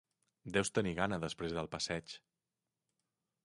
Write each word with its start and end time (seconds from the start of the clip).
Deus 0.55 0.71
tenir 0.77 0.93
gana 1.01 1.21
després 1.25 1.55
del 1.59 1.71
passeig. 1.77 2.19